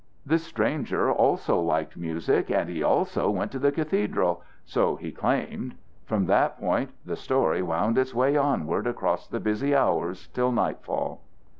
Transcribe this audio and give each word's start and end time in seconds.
This 0.25 0.43
stranger 0.43 1.11
also 1.11 1.59
liked 1.59 1.95
music 1.95 2.49
and 2.49 2.67
he 2.67 2.81
also 2.81 3.29
went 3.29 3.51
to 3.51 3.59
the 3.59 3.71
cathedral, 3.71 4.41
so 4.65 4.95
he 4.95 5.11
claimed. 5.11 5.75
From 6.05 6.25
that 6.25 6.57
point 6.59 6.89
the 7.05 7.15
story 7.15 7.61
wound 7.61 7.99
its 7.99 8.15
way 8.15 8.35
onward 8.35 8.87
across 8.87 9.27
the 9.27 9.39
busy 9.39 9.75
hours 9.75 10.27
till 10.29 10.51
nightfall. 10.51 11.21